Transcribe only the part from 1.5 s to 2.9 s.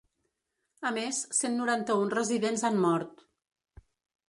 noranta-un residents han